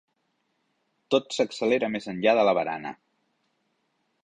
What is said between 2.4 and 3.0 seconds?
de la barana.